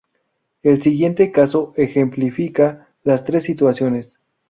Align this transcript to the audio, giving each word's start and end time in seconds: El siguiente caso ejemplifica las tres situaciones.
El 0.63 0.81
siguiente 0.81 1.31
caso 1.31 1.73
ejemplifica 1.75 2.89
las 3.03 3.23
tres 3.23 3.43
situaciones. 3.43 4.19